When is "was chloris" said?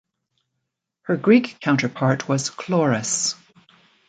2.27-3.35